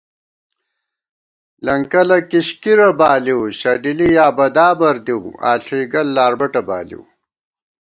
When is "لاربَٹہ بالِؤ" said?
6.15-7.03